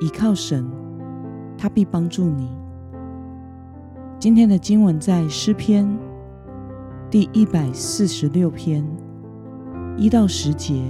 [0.00, 0.70] 倚靠神，
[1.56, 2.50] 他必帮助你。
[4.18, 5.88] 今天的经文在诗篇
[7.10, 8.86] 第一百四十六篇
[9.96, 10.82] 一到十节。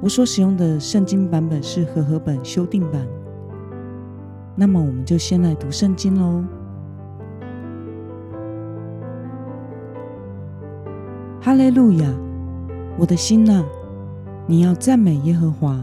[0.00, 3.06] 我所使用的圣经版本是和合本修订版。
[4.56, 6.42] 那么，我们就先来读圣经喽。
[11.42, 12.10] 哈利路亚！
[12.98, 13.62] 我的心呐，
[14.46, 15.78] 你要赞美耶和华。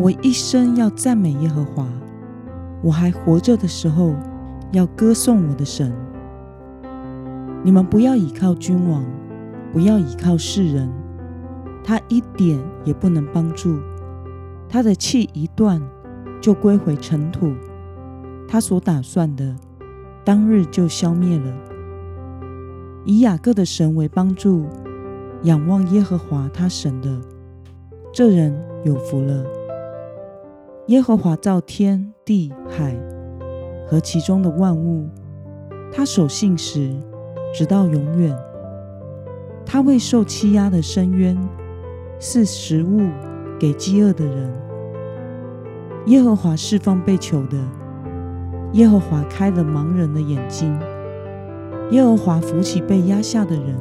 [0.00, 1.86] 我一生要赞美耶和华，
[2.82, 4.14] 我还活着的时候
[4.72, 5.92] 要歌颂我的神。
[7.62, 9.04] 你们不要倚靠君王，
[9.74, 10.90] 不要倚靠世人，
[11.84, 13.78] 他一点也不能帮助。
[14.70, 15.78] 他的气一断，
[16.40, 17.50] 就归回尘土；
[18.48, 19.54] 他所打算的，
[20.24, 21.52] 当日就消灭了。
[23.04, 24.64] 以雅各的神为帮助，
[25.42, 27.20] 仰望耶和华他神的，
[28.14, 29.59] 这人有福了。
[30.90, 32.96] 耶和华造天地海
[33.86, 35.08] 和其中的万物，
[35.92, 36.92] 他守信实，
[37.54, 38.36] 直到永远。
[39.64, 41.38] 他为受欺压的深渊，
[42.18, 43.08] 赐食物
[43.56, 44.52] 给饥饿的人。
[46.06, 47.56] 耶和华释放被囚的，
[48.72, 50.76] 耶和华开了盲人的眼睛，
[51.92, 53.76] 耶和华扶起被压下的人，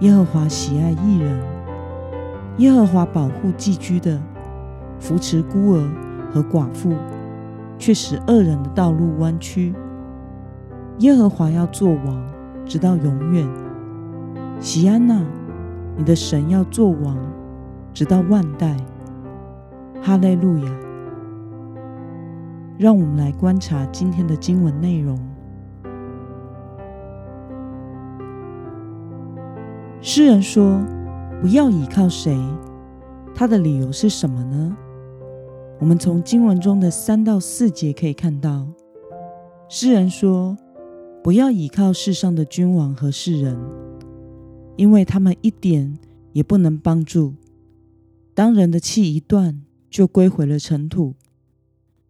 [0.00, 1.38] 耶和华喜爱艺人，
[2.56, 4.18] 耶和华保护寄居的。
[5.00, 5.90] 扶持孤儿
[6.32, 6.94] 和寡妇，
[7.78, 9.74] 却使恶人的道路弯曲。
[10.98, 12.22] 耶和华要做王，
[12.66, 13.48] 直到永远。
[14.60, 15.24] 喜安娜，
[15.96, 17.16] 你的神要做王，
[17.92, 18.76] 直到万代。
[20.02, 20.70] 哈利路亚！
[22.78, 25.18] 让我们来观察今天的经文内容。
[30.00, 30.80] 诗人说
[31.42, 32.38] ：“不要倚靠谁？”
[33.34, 34.76] 他的理由是什么呢？
[35.80, 38.68] 我们从经文中的三到四节可以看到，
[39.66, 40.54] 诗人说
[41.24, 43.58] ：“不要倚靠世上的君王和世人，
[44.76, 45.98] 因为他们一点
[46.34, 47.34] 也不能帮助。
[48.34, 51.14] 当人的气一断，就归回了尘土，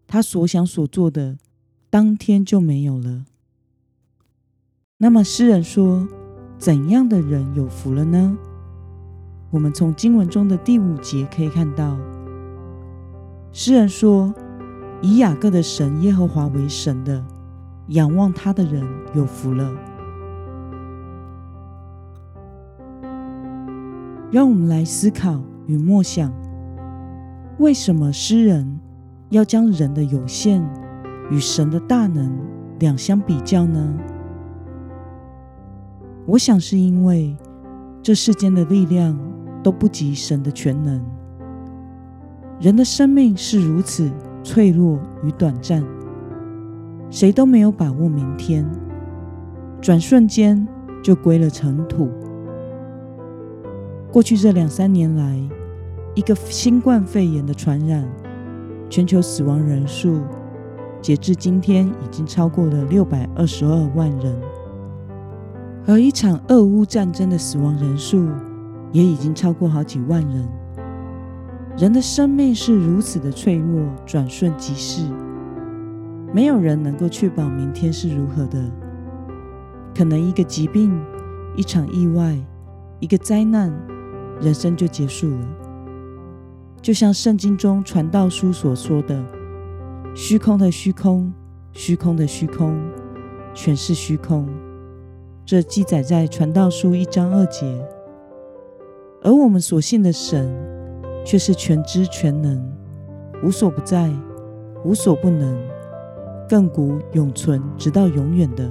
[0.09, 1.39] 他所想所做的，
[1.89, 3.25] 当天就没有了。”
[4.99, 6.09] 那么，诗人说
[6.59, 8.37] ：“怎样的人有福了呢？”
[9.53, 11.97] 我们从经文中的第五节可以看到。
[13.53, 14.33] 诗人说
[15.03, 17.25] ：“以雅各的神耶和华为神的，
[17.89, 19.73] 仰望他的人有福了。”
[24.31, 26.33] 让我们来思考与默想：
[27.59, 28.79] 为什么诗人
[29.31, 30.65] 要将人的有限
[31.29, 32.39] 与神的大能
[32.79, 33.93] 两相比较呢？
[36.25, 37.37] 我想是因为
[38.01, 39.19] 这世间的力量
[39.65, 41.05] 都不及神的全能。
[42.61, 44.11] 人的生命是如此
[44.43, 45.83] 脆弱与短暂，
[47.09, 48.71] 谁都没有把握明天，
[49.81, 50.69] 转瞬间
[51.03, 52.11] 就归了尘土。
[54.13, 55.41] 过去这两三年来，
[56.15, 58.07] 一个新冠肺炎的传染，
[58.91, 60.21] 全球死亡人数
[61.01, 64.39] 截至今天已经超过了六百二十二万人，
[65.87, 68.29] 而一场俄乌战争的死亡人数
[68.93, 70.60] 也已经超过好几万人。
[71.79, 75.03] 人的生命是如此的脆弱，转瞬即逝，
[76.33, 78.63] 没有人能够确保明天是如何的。
[79.95, 80.93] 可能一个疾病、
[81.57, 82.37] 一场意外、
[82.99, 83.73] 一个灾难，
[84.41, 85.49] 人生就结束了。
[86.83, 89.25] 就像圣经中传道书所说的
[90.15, 91.33] ：“虚空的虚空，
[91.73, 92.79] 虚空的虚空，
[93.55, 94.47] 全是虚空。”
[95.47, 97.83] 这记载在传道书一章二节。
[99.23, 100.70] 而我们所信的神。
[101.25, 102.63] 却是全知全能、
[103.43, 104.11] 无所不在、
[104.85, 105.57] 无所不能、
[106.49, 108.69] 亘古永存、直到永远的。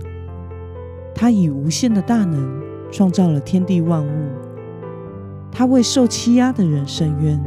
[1.14, 2.62] 他以无限的大能
[2.92, 4.30] 创造了天地万物。
[5.52, 7.42] 他为受欺压的人伸冤，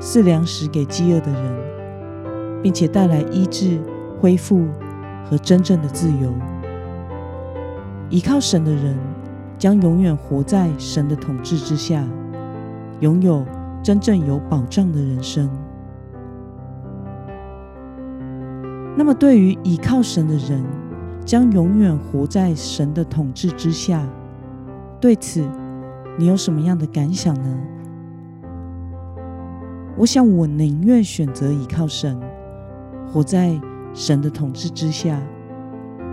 [0.00, 3.78] 赐粮食给饥饿的人，并且带来医治、
[4.18, 4.66] 恢复
[5.24, 6.32] 和真正的自由。
[8.08, 8.96] 依靠神的人
[9.58, 12.04] 将永远活在神的统治之下，
[13.00, 13.44] 拥有。
[13.82, 15.50] 真正有保障的人生。
[18.96, 20.62] 那么，对于倚靠神的人，
[21.24, 24.06] 将永远活在神的统治之下。
[25.00, 25.48] 对此，
[26.18, 27.58] 你有什么样的感想呢？
[29.96, 32.20] 我想，我宁愿选择倚靠神，
[33.06, 33.58] 活在
[33.94, 35.18] 神的统治之下，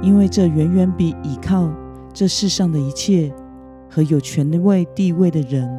[0.01, 1.69] 因为这远远比倚靠
[2.13, 3.33] 这世上的一切
[3.89, 5.69] 和有权位地位的人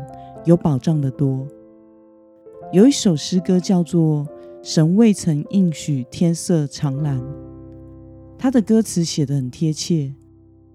[0.45, 1.47] 有保障的多。
[2.71, 4.27] 有一首诗歌叫做
[4.63, 7.19] 《神未曾应许天色常蓝》，
[8.37, 10.15] 它的歌词写得很贴切，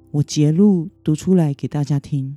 [0.10, 2.36] 我截录读出来给大家听。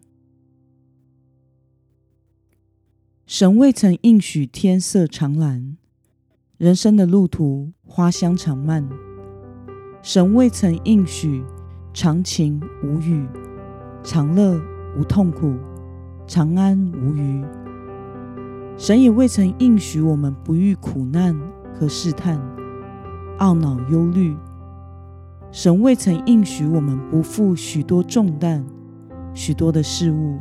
[3.24, 5.78] 神未曾应许天色常蓝，
[6.58, 8.86] 人生的路途花香长漫。
[10.02, 11.42] 神未曾应许
[11.94, 13.26] 长情无语，
[14.04, 14.60] 长乐
[14.98, 15.56] 无痛苦，
[16.26, 17.65] 长安无虞。
[18.78, 21.34] 神也未曾应许我们不遇苦难
[21.74, 22.38] 和试探，
[23.38, 24.36] 懊恼忧虑。
[25.50, 28.62] 神未曾应许我们不负许多重担，
[29.32, 30.36] 许多的事物。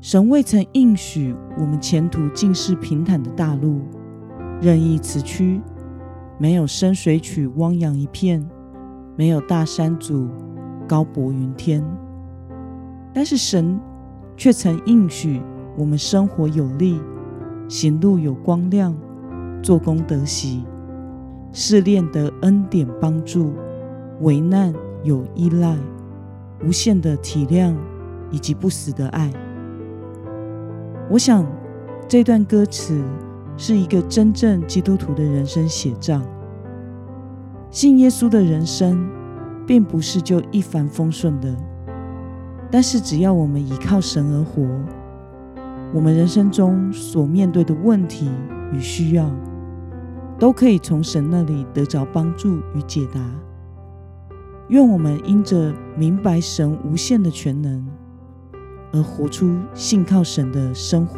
[0.00, 3.82] 神未曾应许我们前途尽是平坦的大路，
[4.62, 5.60] 任意崎岖，
[6.38, 8.48] 没有深水曲汪洋一片，
[9.16, 10.30] 没有大山阻
[10.88, 11.84] 高博云天。
[13.12, 13.78] 但是神
[14.34, 15.42] 却曾应许
[15.76, 17.00] 我们生活有力，
[17.68, 18.94] 行路有光亮，
[19.62, 20.64] 做工得喜，
[21.52, 23.52] 试炼得恩典帮助，
[24.20, 25.76] 危难有依赖，
[26.64, 27.74] 无限的体谅
[28.30, 29.32] 以及不死的爱。
[31.08, 31.46] 我想，
[32.08, 33.02] 这段歌词
[33.56, 36.20] 是一个真正基督徒的人生写照。
[37.70, 39.08] 信耶稣的人生，
[39.66, 41.56] 并不是就一帆风顺的。
[42.70, 44.64] 但是，只要我们依靠神而活，
[45.92, 48.30] 我们人生中所面对的问题
[48.72, 49.30] 与需要，
[50.38, 53.20] 都可以从神那里得着帮助与解答。
[54.68, 57.86] 愿我们因着明白神无限的全能。
[58.92, 61.16] 而活出信靠神的生活。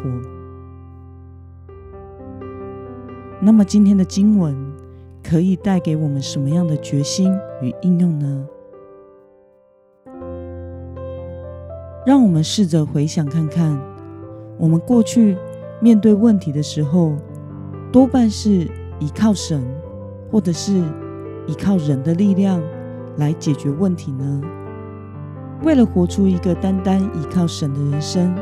[3.41, 4.55] 那么，今天的经文
[5.23, 7.33] 可以带给我们什么样的决心
[7.63, 8.45] 与应用呢？
[12.05, 13.75] 让我们试着回想看看，
[14.57, 15.37] 我们过去
[15.81, 17.13] 面对问题的时候，
[17.91, 18.69] 多半是
[18.99, 19.61] 依靠神，
[20.31, 20.73] 或者是
[21.47, 22.61] 依靠人的力量
[23.17, 24.41] 来解决问题呢？
[25.63, 28.35] 为了活出一个单单依靠神的人生，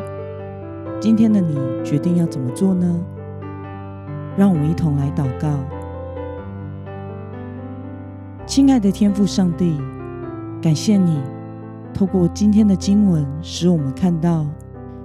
[1.00, 3.00] 今天的你决定要怎么做呢？
[4.38, 5.50] 让我们一同来祷告。
[8.46, 9.80] 亲爱的天父上帝，
[10.62, 11.19] 感谢你
[11.94, 14.46] 透过今天的经文，使我们看到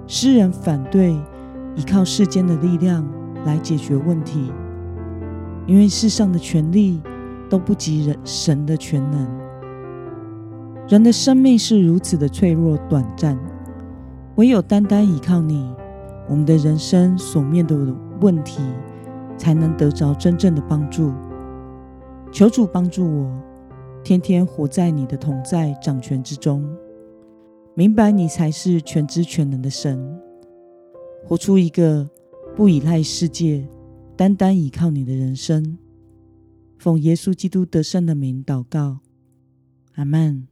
[0.07, 1.11] 诗人反对
[1.75, 3.05] 依靠世间的力量
[3.45, 4.49] 来解决问题，
[5.65, 7.01] 因为世上的权力
[7.49, 9.27] 都不及人神的全能。
[10.87, 13.37] 人的生命是如此的脆弱短暂，
[14.35, 15.69] 唯有单单依靠你，
[16.29, 18.61] 我们的人生所面对的问题，
[19.37, 21.11] 才能得着真正的帮助。
[22.31, 23.29] 求主帮助我，
[24.05, 26.65] 天天活在你的同在掌权之中，
[27.77, 30.19] 明白你才是全知全能的神，
[31.23, 32.09] 活出一个
[32.55, 33.69] 不依赖世界、
[34.15, 35.77] 单单依靠你的人生。
[36.79, 38.97] 奉耶稣基督得胜的名祷告，
[39.93, 40.47] 阿门。